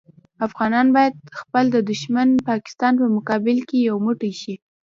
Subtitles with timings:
[0.47, 4.53] افغانان باید خپل د دوښمن پاکستان په مقابل کې یو موټی شي.